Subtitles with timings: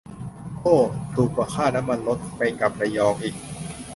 [0.61, 0.77] โอ้
[1.15, 3.35] ถูกกว่าค่าน้ำมันรถ ไปกลับระยองอีก